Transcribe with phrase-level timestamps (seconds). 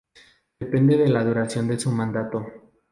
[0.59, 2.43] Depende de la duración de su mandato.